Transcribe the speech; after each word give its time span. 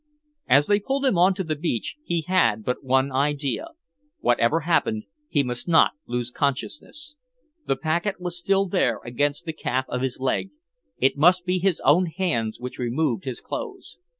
As 0.47 0.65
they 0.65 0.79
pulled 0.79 1.05
him 1.05 1.15
on 1.19 1.35
to 1.35 1.43
the 1.43 1.55
beach, 1.55 1.95
he 2.03 2.21
had 2.21 2.65
but 2.65 2.83
one 2.83 3.11
idea. 3.11 3.67
Whatever 4.17 4.61
happened, 4.61 5.03
he 5.29 5.43
must 5.43 5.67
not 5.67 5.91
lose 6.07 6.31
consciousness. 6.31 7.17
The 7.67 7.75
packet 7.75 8.19
was 8.19 8.35
still 8.35 8.67
there 8.67 8.99
against 9.05 9.45
the 9.45 9.53
calf 9.53 9.85
of 9.89 10.01
his 10.01 10.19
leg. 10.19 10.49
It 10.97 11.17
must 11.19 11.45
be 11.45 11.59
his 11.59 11.79
own 11.85 12.07
hands 12.07 12.59
which 12.59 12.79
removed 12.79 13.25
his 13.25 13.41
clothes. 13.41 13.99